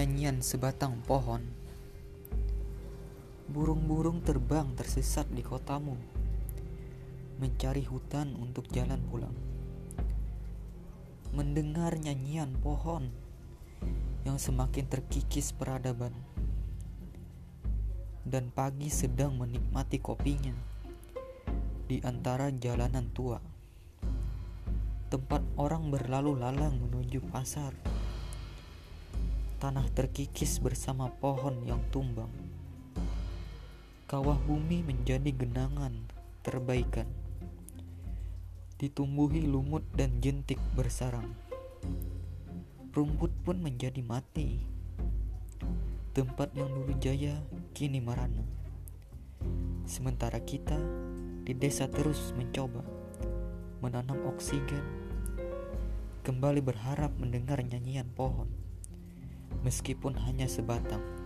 nyanyian 0.00 0.40
sebatang 0.40 1.04
pohon. 1.04 1.44
Burung-burung 3.52 4.24
terbang 4.24 4.72
tersesat 4.72 5.28
di 5.28 5.44
kotamu, 5.44 5.92
mencari 7.36 7.84
hutan 7.84 8.32
untuk 8.40 8.64
jalan 8.72 8.96
pulang. 9.12 9.36
Mendengar 11.36 12.00
nyanyian 12.00 12.56
pohon 12.64 13.12
yang 14.24 14.40
semakin 14.40 14.88
terkikis 14.88 15.52
peradaban, 15.52 16.16
dan 18.24 18.48
pagi 18.48 18.88
sedang 18.88 19.36
menikmati 19.36 20.00
kopinya 20.00 20.56
di 21.84 22.00
antara 22.00 22.48
jalanan 22.48 23.04
tua, 23.12 23.36
tempat 25.12 25.44
orang 25.60 25.92
berlalu 25.92 26.40
lalang 26.40 26.88
menuju 26.88 27.20
pasar 27.28 27.99
tanah 29.60 29.92
terkikis 29.92 30.56
bersama 30.56 31.12
pohon 31.20 31.52
yang 31.68 31.84
tumbang. 31.92 32.32
Kawah 34.08 34.40
bumi 34.48 34.80
menjadi 34.80 35.28
genangan 35.36 35.92
terbaikan. 36.40 37.04
Ditumbuhi 38.80 39.44
lumut 39.44 39.84
dan 39.92 40.16
jentik 40.24 40.56
bersarang. 40.72 41.36
Rumput 42.96 43.28
pun 43.44 43.60
menjadi 43.60 44.00
mati. 44.00 44.64
Tempat 46.16 46.56
yang 46.56 46.72
dulu 46.72 46.96
jaya 46.96 47.36
kini 47.76 48.00
marana. 48.00 48.48
Sementara 49.84 50.40
kita 50.40 50.80
di 51.44 51.52
desa 51.52 51.84
terus 51.84 52.32
mencoba 52.32 52.80
menanam 53.84 54.24
oksigen, 54.24 54.84
kembali 56.24 56.64
berharap 56.64 57.12
mendengar 57.20 57.60
nyanyian 57.60 58.08
pohon 58.16 58.48
meskipun 59.70 60.18
hanya 60.26 60.50
sebatang. 60.50 61.19